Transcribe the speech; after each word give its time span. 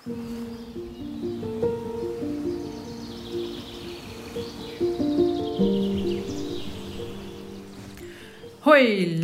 Hoi, 0.00 0.12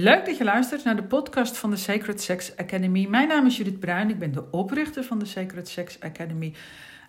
leuk 0.01 0.27
dat 0.27 0.37
je 0.37 0.45
luistert 0.45 0.85
naar 0.85 0.97
de 0.97 1.03
podcast 1.03 1.57
van 1.57 1.71
de 1.71 1.77
Sacred 1.77 2.21
Sex 2.21 2.57
Academy. 2.57 3.07
Mijn 3.07 3.29
naam 3.29 3.47
is 3.47 3.57
Judith 3.57 3.81
Bruin, 3.81 4.11
ik 4.11 4.19
ben 4.19 4.33
de 4.33 4.51
oprichter 4.51 5.05
van 5.05 5.19
de 5.19 5.25
Sacred 5.25 5.69
Sex 5.69 6.01
Academy. 6.01 6.55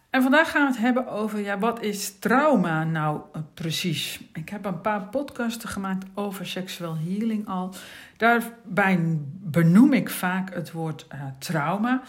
En 0.09 0.21
vandaag 0.21 0.51
gaan 0.51 0.61
we 0.61 0.67
het 0.67 0.77
hebben 0.77 1.07
over, 1.07 1.39
ja, 1.39 1.59
wat 1.59 1.81
is 1.81 2.19
trauma 2.19 2.83
nou 2.83 3.21
uh, 3.35 3.41
precies? 3.53 4.19
Ik 4.33 4.49
heb 4.49 4.65
een 4.65 4.81
paar 4.81 5.01
podcasten 5.01 5.69
gemaakt 5.69 6.05
over 6.13 6.45
seksueel 6.45 6.97
healing 6.97 7.47
al. 7.47 7.73
Daarbij 8.17 8.99
benoem 9.41 9.93
ik 9.93 10.09
vaak 10.09 10.53
het 10.53 10.71
woord 10.71 11.05
uh, 11.13 11.21
trauma. 11.39 12.01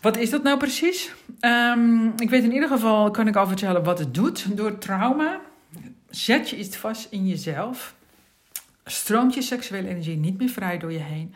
Wat 0.00 0.16
is 0.16 0.30
dat 0.30 0.42
nou 0.42 0.58
precies? 0.58 1.14
Um, 1.40 2.12
ik 2.16 2.30
weet 2.30 2.44
in 2.44 2.52
ieder 2.52 2.68
geval, 2.68 3.10
kan 3.10 3.26
ik 3.26 3.36
al 3.36 3.46
vertellen 3.46 3.84
wat 3.84 3.98
het 3.98 4.14
doet. 4.14 4.56
Door 4.56 4.78
trauma 4.78 5.40
zet 6.08 6.50
je 6.50 6.58
iets 6.58 6.76
vast 6.76 7.12
in 7.12 7.26
jezelf 7.26 7.94
stroomt 8.84 9.34
je 9.34 9.42
seksuele 9.42 9.88
energie 9.88 10.16
niet 10.16 10.38
meer 10.38 10.48
vrij 10.48 10.78
door 10.78 10.92
je 10.92 10.98
heen 10.98 11.34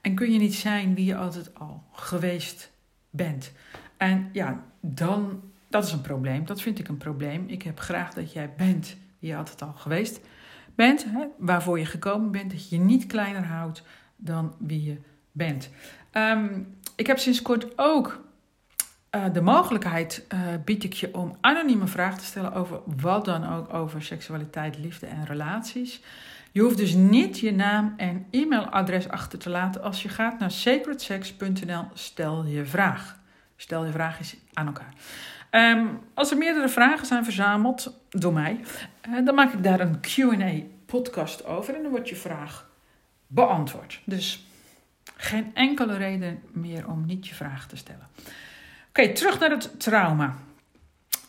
en 0.00 0.14
kun 0.14 0.32
je 0.32 0.38
niet 0.38 0.54
zijn 0.54 0.94
wie 0.94 1.04
je 1.04 1.16
altijd 1.16 1.54
al 1.54 1.82
geweest 1.92 2.70
bent. 3.10 3.52
En 3.96 4.28
ja, 4.32 4.64
dan, 4.80 5.42
dat 5.68 5.84
is 5.84 5.92
een 5.92 6.00
probleem. 6.00 6.46
Dat 6.46 6.60
vind 6.60 6.78
ik 6.78 6.88
een 6.88 6.96
probleem. 6.96 7.44
Ik 7.46 7.62
heb 7.62 7.80
graag 7.80 8.14
dat 8.14 8.32
jij 8.32 8.54
bent 8.56 8.96
wie 9.18 9.30
je 9.30 9.36
altijd 9.36 9.62
al 9.62 9.72
geweest 9.72 10.20
bent, 10.74 11.04
hè, 11.04 11.24
waarvoor 11.38 11.78
je 11.78 11.84
gekomen 11.84 12.30
bent, 12.30 12.50
dat 12.50 12.68
je 12.68 12.76
je 12.76 12.82
niet 12.82 13.06
kleiner 13.06 13.44
houdt 13.44 13.82
dan 14.16 14.54
wie 14.58 14.84
je 14.84 14.96
bent. 15.32 15.70
Um, 16.16 16.76
ik 16.96 17.06
heb 17.06 17.18
sinds 17.18 17.42
kort 17.42 17.78
ook 17.78 18.24
uh, 19.10 19.24
de 19.32 19.40
mogelijkheid, 19.40 20.26
uh, 20.34 20.40
bied 20.64 20.84
ik 20.84 20.92
je 20.92 21.14
om 21.14 21.36
anonieme 21.40 21.86
vragen 21.86 22.18
te 22.18 22.24
stellen 22.24 22.52
over 22.52 22.80
wat 22.96 23.24
dan 23.24 23.48
ook 23.52 23.74
over 23.74 24.02
seksualiteit, 24.02 24.78
liefde 24.78 25.06
en 25.06 25.24
relaties. 25.24 26.00
Je 26.52 26.60
hoeft 26.60 26.76
dus 26.76 26.94
niet 26.94 27.38
je 27.38 27.52
naam 27.52 27.94
en 27.96 28.26
e-mailadres 28.30 29.08
achter 29.08 29.38
te 29.38 29.50
laten 29.50 29.82
als 29.82 30.02
je 30.02 30.08
gaat 30.08 30.38
naar 30.38 30.50
sacredsex.nl. 30.50 31.84
Stel 31.94 32.44
je 32.44 32.64
vraag. 32.64 33.18
Stel 33.56 33.84
je 33.84 33.92
vraag 33.92 34.18
eens 34.18 34.36
aan 34.52 34.66
elkaar. 34.66 34.94
Um, 35.50 36.00
als 36.14 36.30
er 36.30 36.36
meerdere 36.36 36.68
vragen 36.68 37.06
zijn 37.06 37.24
verzameld 37.24 38.00
door 38.08 38.32
mij, 38.32 38.60
uh, 39.08 39.24
dan 39.24 39.34
maak 39.34 39.52
ik 39.52 39.62
daar 39.62 39.80
een 39.80 40.00
QA-podcast 40.00 41.46
over 41.46 41.74
en 41.74 41.82
dan 41.82 41.90
wordt 41.90 42.08
je 42.08 42.16
vraag 42.16 42.68
beantwoord. 43.26 44.00
Dus 44.04 44.45
geen 45.16 45.54
enkele 45.54 45.96
reden 45.96 46.42
meer 46.52 46.88
om 46.88 47.06
niet 47.06 47.26
je 47.26 47.34
vraag 47.34 47.68
te 47.68 47.76
stellen. 47.76 48.08
Oké, 48.88 49.12
terug 49.12 49.38
naar 49.38 49.50
het 49.50 49.80
trauma. 49.80 50.34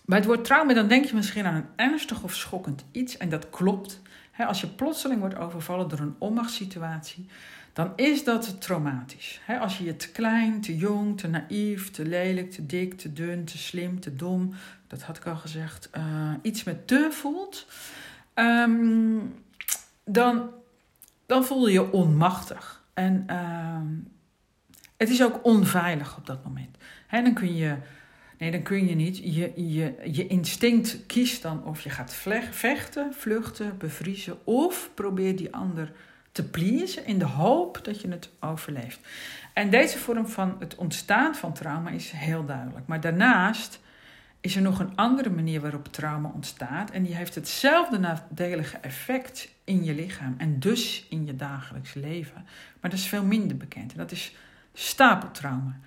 Bij 0.05 0.17
het 0.17 0.27
woord 0.27 0.45
trauma 0.45 0.73
dan 0.73 0.87
denk 0.87 1.05
je 1.05 1.15
misschien 1.15 1.45
aan 1.45 1.55
een 1.55 1.69
ernstig 1.75 2.23
of 2.23 2.35
schokkend 2.35 2.83
iets 2.91 3.17
en 3.17 3.29
dat 3.29 3.49
klopt 3.49 4.01
als 4.45 4.61
je 4.61 4.67
plotseling 4.67 5.19
wordt 5.19 5.37
overvallen 5.37 5.87
door 5.87 5.99
een 5.99 6.15
onmachtssituatie, 6.17 7.27
dan 7.73 7.91
is 7.95 8.23
dat 8.23 8.61
traumatisch. 8.61 9.41
als 9.61 9.77
je 9.77 9.83
je 9.83 9.95
te 9.95 10.11
klein, 10.11 10.61
te 10.61 10.77
jong, 10.77 11.17
te 11.17 11.27
naïef, 11.27 11.91
te 11.91 12.05
lelijk, 12.05 12.51
te 12.51 12.65
dik, 12.65 12.97
te 12.97 13.13
dun, 13.13 13.45
te 13.45 13.57
slim, 13.57 13.99
te 13.99 14.15
dom, 14.15 14.53
dat 14.87 15.01
had 15.01 15.17
ik 15.17 15.25
al 15.25 15.35
gezegd, 15.35 15.89
uh, 15.97 16.31
iets 16.41 16.63
met 16.63 16.87
te 16.87 17.07
voelt, 17.11 17.67
um, 18.35 19.35
dan, 20.03 20.49
dan 21.25 21.45
voel 21.45 21.67
je 21.67 21.73
je 21.73 21.91
onmachtig. 21.91 22.85
En 22.97 23.23
uh, 23.29 24.07
het 24.97 25.09
is 25.09 25.23
ook 25.23 25.39
onveilig 25.43 26.17
op 26.17 26.25
dat 26.25 26.43
moment. 26.43 26.77
He, 27.07 27.21
dan 27.21 27.33
kun 27.33 27.55
je 27.55 27.75
Nee, 28.37 28.51
dan 28.51 28.61
kun 28.61 28.87
je 28.87 28.95
niet. 28.95 29.17
Je, 29.17 29.51
je, 29.55 29.95
je 30.11 30.27
instinct 30.27 31.05
kiest 31.05 31.41
dan 31.41 31.65
of 31.65 31.81
je 31.81 31.89
gaat 31.89 32.13
vechten, 32.51 33.13
vluchten, 33.13 33.77
bevriezen 33.77 34.45
of 34.45 34.89
probeer 34.93 35.35
die 35.35 35.53
ander 35.53 35.91
te 36.31 36.49
pleasen 36.49 37.05
in 37.05 37.19
de 37.19 37.25
hoop 37.25 37.79
dat 37.83 38.01
je 38.01 38.09
het 38.09 38.29
overleeft. 38.39 38.99
En 39.53 39.69
deze 39.69 39.97
vorm 39.97 40.27
van 40.27 40.55
het 40.59 40.75
ontstaan 40.75 41.35
van 41.35 41.53
trauma 41.53 41.89
is 41.89 42.11
heel 42.11 42.45
duidelijk. 42.45 42.87
Maar 42.87 43.01
daarnaast 43.01 43.79
is 44.41 44.55
er 44.55 44.61
nog 44.61 44.79
een 44.79 44.95
andere 44.95 45.29
manier 45.29 45.61
waarop 45.61 45.87
trauma 45.87 46.31
ontstaat. 46.35 46.91
En 46.91 47.03
die 47.03 47.15
heeft 47.15 47.35
hetzelfde 47.35 47.99
nadelige 47.99 48.77
effect 48.77 49.49
in 49.67 49.83
je 49.83 49.93
lichaam 49.93 50.35
en 50.37 50.59
dus 50.59 51.05
in 51.09 51.25
je 51.25 51.35
dagelijks 51.35 51.93
leven. 51.93 52.45
Maar 52.81 52.89
dat 52.89 52.99
is 52.99 53.05
veel 53.07 53.23
minder 53.23 53.57
bekend. 53.57 53.91
En 53.91 53.97
dat 53.97 54.11
is 54.11 54.35
stapeltrauma. 54.73 55.79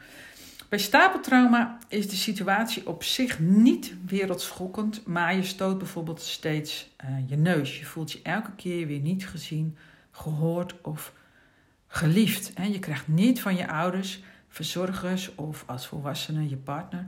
Bij 0.68 0.78
stapeltrauma 0.78 1.78
is 1.88 2.08
de 2.08 2.16
situatie 2.16 2.86
op 2.86 3.02
zich 3.02 3.38
niet 3.38 3.94
wereldschokkend, 4.06 5.06
maar 5.06 5.34
je 5.34 5.42
stoot 5.42 5.78
bijvoorbeeld 5.78 6.20
steeds 6.20 6.91
uh, 7.04 7.28
je 7.28 7.36
neus. 7.36 7.78
Je 7.78 7.84
voelt 7.84 8.12
je 8.12 8.20
elke 8.22 8.52
keer 8.56 8.86
weer 8.86 9.00
niet 9.00 9.28
gezien, 9.28 9.76
gehoord 10.10 10.80
of 10.80 11.12
geliefd. 11.86 12.52
En 12.52 12.72
je 12.72 12.78
krijgt 12.78 13.08
niet 13.08 13.41
van 13.41 13.56
je 13.56 13.68
ouders, 13.68 14.22
verzorgers 14.48 15.34
of 15.34 15.64
als 15.66 15.86
volwassene 15.86 16.48
je 16.48 16.56
partner 16.56 17.06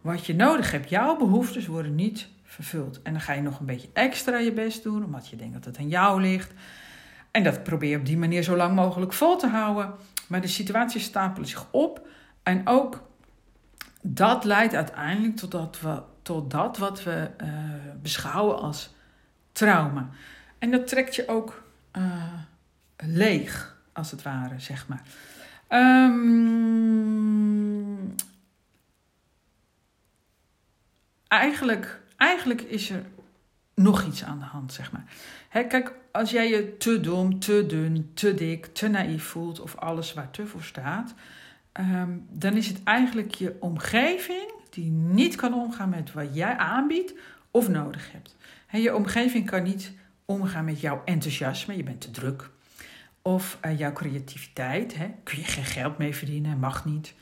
wat 0.00 0.26
je 0.26 0.34
nodig 0.34 0.70
hebt. 0.70 0.88
Jouw 0.88 1.16
behoeftes 1.16 1.66
worden 1.66 1.94
niet 1.94 2.28
vervuld. 2.52 3.02
En 3.02 3.12
dan 3.12 3.20
ga 3.20 3.32
je 3.32 3.42
nog 3.42 3.60
een 3.60 3.66
beetje 3.66 3.88
extra 3.92 4.38
je 4.38 4.52
best 4.52 4.82
doen, 4.82 5.04
omdat 5.04 5.28
je 5.28 5.36
denkt 5.36 5.54
dat 5.54 5.64
het 5.64 5.78
aan 5.78 5.88
jou 5.88 6.20
ligt. 6.20 6.52
En 7.30 7.42
dat 7.42 7.62
probeer 7.62 7.90
je 7.90 7.96
op 7.96 8.06
die 8.06 8.18
manier 8.18 8.42
zo 8.42 8.56
lang 8.56 8.74
mogelijk 8.74 9.12
vol 9.12 9.36
te 9.36 9.48
houden. 9.48 9.94
Maar 10.28 10.40
de 10.40 10.46
situaties 10.46 11.04
stapelen 11.04 11.48
zich 11.48 11.66
op 11.70 12.06
en 12.42 12.66
ook 12.66 13.10
dat 14.02 14.44
leidt 14.44 14.74
uiteindelijk 14.74 15.36
tot 15.36 15.50
dat, 15.50 15.80
we, 15.80 16.02
tot 16.22 16.50
dat 16.50 16.78
wat 16.78 17.02
we 17.02 17.30
uh, 17.42 17.48
beschouwen 18.02 18.58
als 18.58 18.94
trauma. 19.52 20.08
En 20.58 20.70
dat 20.70 20.86
trekt 20.86 21.14
je 21.14 21.28
ook 21.28 21.62
uh, 21.96 22.22
leeg, 22.96 23.76
als 23.92 24.10
het 24.10 24.22
ware, 24.22 24.58
zeg 24.58 24.88
maar. 24.88 25.02
Um, 25.68 26.92
eigenlijk, 31.28 32.01
eigenlijk 32.22 32.60
is 32.60 32.90
er 32.90 33.04
nog 33.74 34.04
iets 34.04 34.24
aan 34.24 34.38
de 34.38 34.44
hand, 34.44 34.72
zeg 34.72 34.92
maar. 34.92 35.04
Hè, 35.48 35.64
kijk, 35.64 35.92
als 36.12 36.30
jij 36.30 36.48
je 36.48 36.76
te 36.76 37.00
dom, 37.00 37.38
te 37.38 37.66
dun, 37.66 38.10
te 38.14 38.34
dik, 38.34 38.66
te 38.66 38.88
naïef 38.88 39.24
voelt 39.24 39.60
of 39.60 39.76
alles 39.76 40.14
waar 40.14 40.30
te 40.30 40.46
voor 40.46 40.62
staat, 40.62 41.14
Ehm, 41.72 42.10
dan 42.30 42.56
is 42.56 42.66
het 42.66 42.82
eigenlijk 42.84 43.34
je 43.34 43.56
omgeving 43.60 44.52
die 44.70 44.90
niet 44.90 45.36
kan 45.36 45.54
omgaan 45.54 45.88
met 45.88 46.12
wat 46.12 46.34
jij 46.34 46.56
aanbiedt 46.56 47.14
of 47.50 47.68
nodig 47.68 48.12
hebt. 48.12 48.36
je 48.70 48.94
omgeving 48.94 49.46
kan 49.46 49.62
niet 49.62 49.92
omgaan 50.24 50.64
met 50.64 50.80
jouw 50.80 51.02
enthousiasme, 51.04 51.76
je 51.76 51.82
bent 51.82 52.00
te 52.00 52.10
druk. 52.10 52.50
Of 53.22 53.58
uh, 53.64 53.78
jouw 53.78 53.92
creativiteit, 53.92 54.96
he, 54.96 55.10
kun 55.22 55.38
je 55.38 55.44
geen 55.44 55.64
geld 55.64 55.98
mee 55.98 56.14
verdienen, 56.14 56.58
mag 56.58 56.84
niet. 56.84 57.14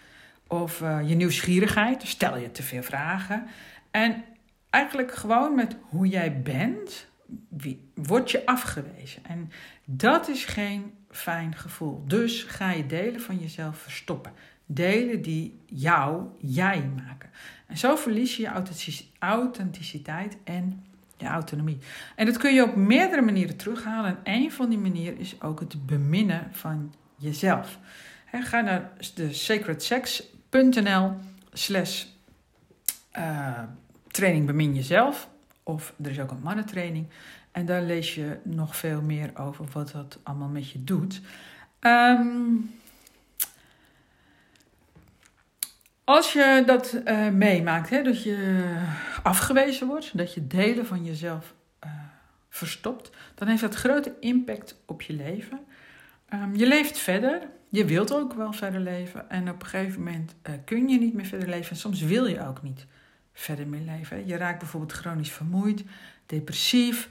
Of 0.46 0.80
uh, 0.80 1.08
je 1.08 1.14
nieuwsgierigheid, 1.14 2.02
stel 2.02 2.38
je 2.38 2.50
te 2.52 2.62
veel 2.62 2.82
vragen. 2.82 3.46
En 3.90 4.24
eigenlijk 4.70 5.14
gewoon 5.14 5.54
met 5.54 5.76
hoe 5.88 6.06
jij 6.06 6.42
bent, 6.42 7.06
wie, 7.48 7.90
word 7.94 8.30
je 8.30 8.46
afgewezen. 8.46 9.24
En 9.24 9.50
dat 9.84 10.28
is 10.28 10.44
geen 10.44 10.92
fijn 11.10 11.56
gevoel. 11.56 12.04
Dus 12.06 12.42
ga 12.42 12.70
je 12.70 12.86
delen 12.86 13.20
van 13.20 13.38
jezelf 13.38 13.78
verstoppen. 13.78 14.32
Delen 14.66 15.22
die 15.22 15.60
jou 15.66 16.26
jij 16.38 16.90
maken. 16.96 17.30
En 17.66 17.78
zo 17.78 17.96
verlies 17.96 18.36
je 18.36 18.42
je 18.42 19.02
authenticiteit 19.18 20.36
en 20.44 20.84
je 21.16 21.26
autonomie. 21.26 21.78
En 22.16 22.26
dat 22.26 22.36
kun 22.36 22.54
je 22.54 22.62
op 22.62 22.76
meerdere 22.76 23.22
manieren 23.22 23.56
terughalen. 23.56 24.18
En 24.24 24.34
een 24.34 24.52
van 24.52 24.68
die 24.68 24.78
manieren 24.78 25.18
is 25.18 25.42
ook 25.42 25.60
het 25.60 25.86
beminnen 25.86 26.48
van 26.52 26.94
jezelf. 27.16 27.78
ga 28.30 28.60
naar 28.60 28.90
de 29.14 29.32
sacredsex.nl 29.32 31.14
slash 31.52 32.04
uh, 33.18 33.62
training 34.10 34.46
bemin 34.46 34.74
jezelf. 34.74 35.28
Of 35.62 35.94
er 36.02 36.10
is 36.10 36.20
ook 36.20 36.30
een 36.30 36.42
mannentraining. 36.42 37.06
En 37.50 37.66
daar 37.66 37.82
lees 37.82 38.14
je 38.14 38.36
nog 38.42 38.76
veel 38.76 39.02
meer 39.02 39.30
over 39.34 39.66
wat 39.72 39.90
dat 39.90 40.18
allemaal 40.22 40.48
met 40.48 40.70
je 40.70 40.84
doet. 40.84 41.20
Um, 41.80 42.70
als 46.04 46.32
je 46.32 46.62
dat 46.66 47.00
uh, 47.04 47.28
meemaakt, 47.28 47.90
hè, 47.90 48.02
dat 48.02 48.22
je 48.22 48.64
afgewezen 49.22 49.86
wordt, 49.86 50.18
dat 50.18 50.34
je 50.34 50.46
delen 50.46 50.86
van 50.86 51.04
jezelf 51.04 51.54
uh, 51.84 51.90
verstopt, 52.48 53.10
dan 53.34 53.48
heeft 53.48 53.60
dat 53.60 53.74
grote 53.74 54.14
impact 54.20 54.82
op 54.86 55.02
je 55.02 55.12
leven. 55.12 55.58
Um, 56.34 56.56
je 56.56 56.66
leeft 56.66 56.98
verder, 56.98 57.48
je 57.68 57.84
wilt 57.84 58.14
ook 58.14 58.32
wel 58.32 58.52
verder 58.52 58.80
leven 58.80 59.30
en 59.30 59.48
op 59.48 59.62
een 59.62 59.68
gegeven 59.68 60.02
moment 60.02 60.34
uh, 60.48 60.54
kun 60.64 60.88
je 60.88 60.98
niet 60.98 61.14
meer 61.14 61.24
verder 61.24 61.48
leven 61.48 61.70
en 61.70 61.76
soms 61.76 62.02
wil 62.02 62.26
je 62.26 62.46
ook 62.46 62.62
niet 62.62 62.86
verder 63.40 63.66
meer 63.66 63.80
leven. 63.80 64.26
Je 64.26 64.36
raakt 64.36 64.58
bijvoorbeeld 64.58 64.92
chronisch 64.92 65.32
vermoeid, 65.32 65.84
depressief, 66.26 67.08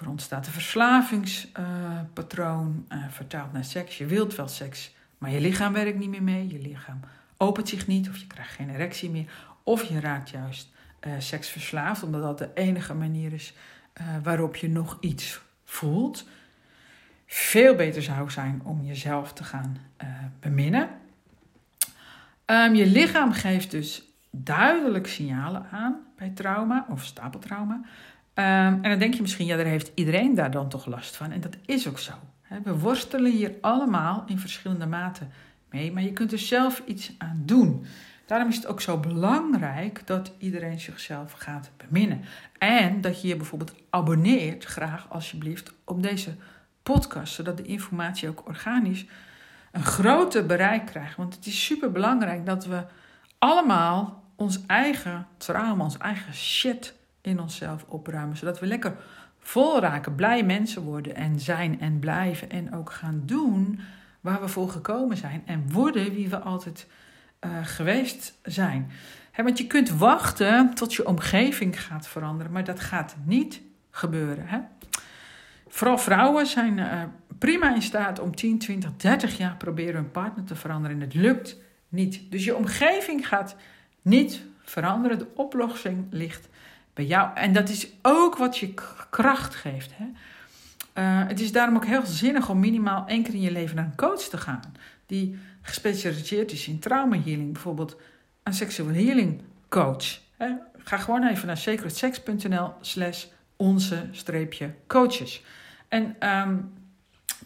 er 0.00 0.08
ontstaat 0.08 0.46
een 0.46 0.52
verslavingspatroon, 0.52 2.86
uh, 2.88 3.04
vertaald 3.08 3.52
naar 3.52 3.64
seks. 3.64 3.98
Je 3.98 4.06
wilt 4.06 4.34
wel 4.34 4.48
seks, 4.48 4.94
maar 5.18 5.30
je 5.30 5.40
lichaam 5.40 5.72
werkt 5.72 5.98
niet 5.98 6.08
meer 6.08 6.22
mee. 6.22 6.48
Je 6.48 6.58
lichaam 6.58 7.00
opent 7.36 7.68
zich 7.68 7.86
niet, 7.86 8.08
of 8.08 8.16
je 8.16 8.26
krijgt 8.26 8.52
geen 8.52 8.70
erectie 8.70 9.10
meer, 9.10 9.30
of 9.62 9.84
je 9.84 10.00
raakt 10.00 10.30
juist 10.30 10.68
uh, 11.00 11.12
seksverslaafd, 11.18 12.02
omdat 12.02 12.22
dat 12.22 12.38
de 12.38 12.50
enige 12.54 12.94
manier 12.94 13.32
is 13.32 13.54
uh, 14.00 14.06
waarop 14.22 14.56
je 14.56 14.68
nog 14.68 14.96
iets 15.00 15.40
voelt. 15.64 16.28
Veel 17.26 17.74
beter 17.74 18.02
zou 18.02 18.30
zijn 18.30 18.60
om 18.64 18.84
jezelf 18.84 19.32
te 19.32 19.44
gaan 19.44 19.76
beminnen. 20.40 20.88
Um, 22.46 22.74
je 22.74 22.86
lichaam 22.86 23.32
geeft 23.32 23.70
dus 23.70 24.13
duidelijk 24.42 25.06
signalen 25.06 25.66
aan 25.70 25.96
bij 26.16 26.30
trauma 26.30 26.86
of 26.88 27.04
stapeltrauma. 27.04 27.74
Um, 27.74 27.84
en 28.34 28.82
dan 28.82 28.98
denk 28.98 29.14
je 29.14 29.22
misschien, 29.22 29.46
ja, 29.46 29.56
daar 29.56 29.66
heeft 29.66 29.92
iedereen 29.94 30.34
daar 30.34 30.50
dan 30.50 30.68
toch 30.68 30.86
last 30.86 31.16
van. 31.16 31.30
En 31.30 31.40
dat 31.40 31.56
is 31.66 31.88
ook 31.88 31.98
zo. 31.98 32.12
We 32.62 32.78
worstelen 32.78 33.32
hier 33.32 33.52
allemaal 33.60 34.24
in 34.26 34.38
verschillende 34.38 34.86
maten 34.86 35.30
mee, 35.70 35.92
maar 35.92 36.02
je 36.02 36.12
kunt 36.12 36.32
er 36.32 36.38
zelf 36.38 36.82
iets 36.86 37.14
aan 37.18 37.42
doen. 37.44 37.86
Daarom 38.26 38.48
is 38.48 38.56
het 38.56 38.66
ook 38.66 38.80
zo 38.80 38.98
belangrijk 38.98 40.06
dat 40.06 40.32
iedereen 40.38 40.80
zichzelf 40.80 41.32
gaat 41.32 41.70
beminnen. 41.76 42.20
En 42.58 43.00
dat 43.00 43.22
je 43.22 43.28
je 43.28 43.36
bijvoorbeeld 43.36 43.74
abonneert, 43.90 44.64
graag 44.64 45.06
alsjeblieft, 45.10 45.74
op 45.84 46.02
deze 46.02 46.34
podcast, 46.82 47.34
zodat 47.34 47.56
de 47.56 47.62
informatie 47.62 48.28
ook 48.28 48.46
organisch 48.46 49.06
een 49.72 49.84
groter 49.84 50.46
bereik 50.46 50.86
krijgt. 50.86 51.16
Want 51.16 51.34
het 51.34 51.46
is 51.46 51.64
super 51.64 51.92
belangrijk 51.92 52.46
dat 52.46 52.66
we 52.66 52.84
allemaal 53.38 54.23
ons 54.36 54.66
eigen 54.66 55.26
trauma, 55.36 55.84
ons 55.84 55.98
eigen 55.98 56.34
shit 56.34 56.94
in 57.20 57.40
onszelf 57.40 57.84
opruimen, 57.88 58.36
zodat 58.36 58.60
we 58.60 58.66
lekker 58.66 58.96
vol 59.38 59.80
raken, 59.80 60.14
blij 60.14 60.44
mensen 60.44 60.82
worden 60.82 61.14
en 61.14 61.40
zijn 61.40 61.80
en 61.80 61.98
blijven 61.98 62.50
en 62.50 62.74
ook 62.74 62.92
gaan 62.92 63.22
doen 63.24 63.80
waar 64.20 64.40
we 64.40 64.48
voor 64.48 64.68
gekomen 64.68 65.16
zijn 65.16 65.42
en 65.46 65.72
worden 65.72 66.12
wie 66.14 66.28
we 66.28 66.38
altijd 66.38 66.86
uh, 67.40 67.50
geweest 67.62 68.38
zijn. 68.42 68.90
want 69.36 69.58
je 69.58 69.66
kunt 69.66 69.90
wachten 69.90 70.74
tot 70.74 70.94
je 70.94 71.06
omgeving 71.06 71.82
gaat 71.82 72.06
veranderen, 72.06 72.52
maar 72.52 72.64
dat 72.64 72.80
gaat 72.80 73.16
niet 73.24 73.60
gebeuren. 73.90 74.46
Hè? 74.46 74.58
Vooral 75.68 75.98
vrouwen 75.98 76.46
zijn 76.46 76.78
uh, 76.78 77.02
prima 77.38 77.74
in 77.74 77.82
staat 77.82 78.18
om 78.18 78.34
10, 78.34 78.58
20, 78.58 78.96
30 78.96 79.36
jaar 79.36 79.56
proberen 79.56 79.94
hun 79.94 80.10
partner 80.10 80.44
te 80.44 80.54
veranderen 80.54 80.96
en 80.96 81.02
het 81.02 81.14
lukt 81.14 81.56
niet. 81.88 82.30
Dus 82.30 82.44
je 82.44 82.56
omgeving 82.56 83.28
gaat 83.28 83.56
niet 84.04 84.42
veranderen. 84.62 85.18
De 85.18 85.26
oplossing 85.34 86.06
ligt 86.10 86.48
bij 86.94 87.04
jou. 87.04 87.36
En 87.36 87.52
dat 87.52 87.68
is 87.68 87.88
ook 88.02 88.36
wat 88.36 88.58
je 88.58 88.74
kracht 89.10 89.54
geeft. 89.54 89.90
Hè? 89.94 90.04
Uh, 91.02 91.28
het 91.28 91.40
is 91.40 91.52
daarom 91.52 91.76
ook 91.76 91.86
heel 91.86 92.06
zinnig 92.06 92.48
om 92.48 92.60
minimaal 92.60 93.06
één 93.06 93.22
keer 93.22 93.34
in 93.34 93.40
je 93.40 93.50
leven 93.50 93.76
naar 93.76 93.84
een 93.84 93.96
coach 93.96 94.20
te 94.20 94.36
gaan. 94.36 94.74
Die 95.06 95.38
gespecialiseerd 95.62 96.52
is 96.52 96.68
in 96.68 96.78
trauma 96.78 97.16
healing. 97.16 97.52
Bijvoorbeeld 97.52 97.96
een 98.42 98.54
sexual 98.54 98.88
healing 98.88 99.42
coach. 99.68 100.20
Hè? 100.36 100.52
Ga 100.78 100.96
gewoon 100.96 101.26
even 101.26 101.46
naar 101.46 101.56
sacredsex.nl 101.56 102.72
slash 102.80 103.26
onze 103.56 104.08
streepje 104.10 104.74
coaches. 104.86 105.42
En 105.88 106.28
um, 106.28 106.72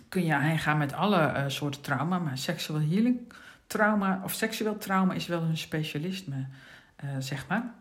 kun 0.09 0.25
je 0.25 0.59
gaan 0.59 0.79
met 0.79 0.93
alle 0.93 1.33
uh, 1.37 1.45
soorten 1.47 1.81
trauma. 1.81 2.19
Maar 2.19 2.39
sexual 2.39 2.81
healing 2.81 3.33
trauma 3.69 4.21
of 4.25 4.33
seksueel 4.33 4.79
trauma 4.79 5.15
is 5.15 5.27
wel 5.27 5.43
een 5.43 5.57
specialisme, 5.57 6.47
uh, 7.05 7.11
zeg 7.19 7.47
maar. 7.49 7.75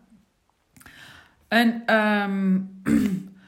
En 1.48 1.94
um, 1.94 2.80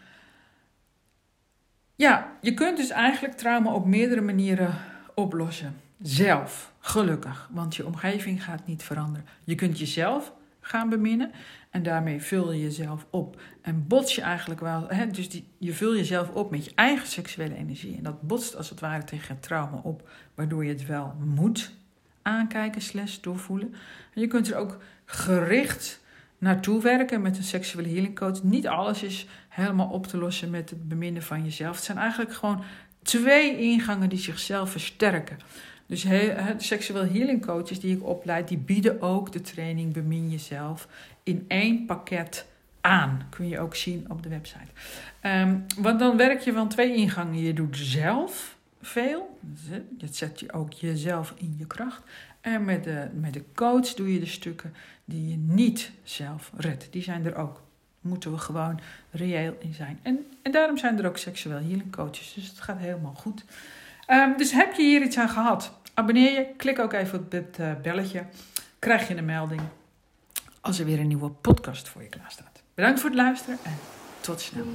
ja, 2.06 2.37
je 2.40 2.54
kunt 2.54 2.76
dus 2.76 2.90
eigenlijk 2.90 3.37
trauma 3.37 3.72
op 3.72 3.87
meerdere 3.87 4.20
manieren 4.20 4.75
oplossen. 5.14 5.76
Zelf, 6.02 6.72
gelukkig, 6.78 7.48
want 7.52 7.76
je 7.76 7.87
omgeving 7.87 8.44
gaat 8.44 8.66
niet 8.66 8.82
veranderen. 8.82 9.26
Je 9.44 9.54
kunt 9.54 9.78
jezelf 9.78 10.32
gaan 10.60 10.88
beminnen 10.88 11.31
en 11.70 11.82
daarmee 11.82 12.22
vul 12.22 12.52
je 12.52 12.62
jezelf 12.62 13.06
op. 13.10 13.40
En 13.62 13.87
bots 13.87 14.14
je 14.14 14.20
eigenlijk 14.20 14.60
wel, 14.60 14.88
hè, 14.88 15.06
dus 15.06 15.31
die, 15.31 15.48
je 15.58 15.72
vul 15.72 15.96
jezelf 15.96 16.31
op 16.31 16.50
met 16.50 16.64
je 16.64 16.72
eigen 16.75 17.08
seksuele 17.08 17.54
energie. 17.54 17.96
En 17.96 18.02
dat 18.02 18.22
botst 18.22 18.56
als 18.56 18.70
het 18.70 18.81
ware 18.81 19.04
tegen 19.04 19.34
het 19.34 19.42
trauma 19.42 19.81
op, 19.82 20.08
waardoor 20.34 20.64
je 20.64 20.70
het 20.72 20.87
wel 20.87 21.14
moet 21.25 21.78
aankijken 22.22 22.82
slash 22.82 23.19
doorvoelen. 23.19 23.75
En 24.14 24.20
je 24.20 24.26
kunt 24.26 24.50
er 24.50 24.56
ook 24.56 24.78
gericht 25.05 26.00
naartoe 26.38 26.82
werken 26.82 27.22
met 27.22 27.37
een 27.37 27.43
seksuele 27.43 27.88
healing 27.88 28.19
coach. 28.19 28.43
Niet 28.43 28.67
alles 28.67 29.02
is 29.02 29.26
helemaal 29.49 29.88
op 29.88 30.06
te 30.06 30.17
lossen 30.19 30.50
met 30.50 30.70
het 30.70 30.88
beminnen 30.88 31.22
van 31.22 31.44
jezelf. 31.44 31.76
Het 31.76 31.84
zijn 31.84 31.99
eigenlijk 31.99 32.32
gewoon 32.32 32.62
twee 33.02 33.58
ingangen 33.58 34.08
die 34.08 34.19
zichzelf 34.19 34.70
versterken. 34.70 35.38
Dus 35.87 36.02
de 36.02 36.55
seksueel 36.56 37.06
healing 37.06 37.46
coaches 37.46 37.81
die 37.81 37.96
ik 37.96 38.05
opleid, 38.05 38.49
die 38.49 38.58
bieden 38.58 39.02
ook 39.02 39.32
de 39.32 39.40
training 39.40 39.93
Bemin 39.93 40.31
Jezelf 40.31 40.88
in 41.23 41.44
één 41.49 41.87
pakket 41.87 42.46
aan. 42.81 43.26
Kun 43.31 43.49
je 43.49 43.61
ook 43.61 43.75
zien 43.75 44.06
op 44.08 44.23
de 44.23 44.28
website. 44.28 44.70
Um, 45.23 45.66
want 45.78 45.99
dan 45.99 46.16
werk 46.16 46.40
je 46.40 46.52
van 46.52 46.69
twee 46.69 46.94
ingangen. 46.94 47.40
Je 47.40 47.52
doet 47.52 47.76
zelf 47.76 48.56
veel. 48.82 49.30
Je 49.96 50.08
zet 50.10 50.40
je 50.40 50.52
ook 50.52 50.72
jezelf 50.72 51.34
in 51.37 51.54
je 51.58 51.66
kracht. 51.66 52.02
En 52.40 52.64
met 52.64 52.84
de, 52.84 53.08
met 53.14 53.32
de 53.32 53.44
coach 53.54 53.94
doe 53.94 54.12
je 54.12 54.20
de 54.20 54.26
stukken 54.26 54.75
die 55.04 55.31
je 55.31 55.37
niet 55.37 55.90
zelf 56.02 56.52
redt. 56.56 56.88
Die 56.90 57.02
zijn 57.02 57.26
er 57.26 57.37
ook. 57.37 57.62
Moeten 58.00 58.32
we 58.32 58.38
gewoon 58.38 58.81
reëel 59.10 59.56
in 59.58 59.75
zijn. 59.75 59.98
En, 60.02 60.26
en 60.42 60.52
daarom 60.52 60.78
zijn 60.78 60.98
er 60.98 61.06
ook 61.06 61.19
seksueel 61.19 61.58
healing 61.58 61.92
coaches. 61.92 62.32
Dus 62.34 62.48
het 62.48 62.60
gaat 62.60 62.78
helemaal 62.78 63.14
goed. 63.14 63.44
Um, 64.08 64.37
dus 64.37 64.52
heb 64.52 64.75
je 64.75 64.82
hier 64.82 65.02
iets 65.02 65.19
aan 65.19 65.28
gehad? 65.28 65.72
Abonneer 65.94 66.32
je. 66.32 66.46
Klik 66.56 66.78
ook 66.78 66.92
even 66.92 67.19
op 67.19 67.32
het 67.32 67.56
uh, 67.60 67.72
belletje. 67.82 68.25
Krijg 68.78 69.08
je 69.08 69.16
een 69.16 69.25
melding 69.25 69.60
als 70.60 70.78
er 70.78 70.84
weer 70.84 70.98
een 70.98 71.06
nieuwe 71.06 71.31
podcast 71.31 71.88
voor 71.88 72.02
je 72.02 72.08
klaar 72.08 72.31
staat. 72.31 72.62
Bedankt 72.75 73.00
voor 73.00 73.10
het 73.10 73.19
luisteren 73.19 73.58
en 73.62 73.76
tot 74.20 74.40
snel. 74.40 74.66